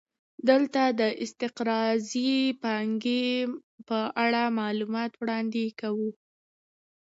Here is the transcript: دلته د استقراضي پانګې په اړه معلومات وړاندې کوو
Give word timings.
دلته 0.49 0.81
د 0.99 1.01
استقراضي 1.23 2.33
پانګې 2.63 3.27
په 3.87 3.99
اړه 4.23 4.43
معلومات 4.59 5.11
وړاندې 5.21 5.65
کوو 5.79 6.09